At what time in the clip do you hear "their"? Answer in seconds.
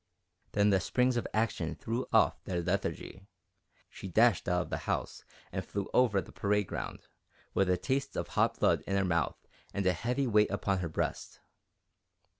2.45-2.59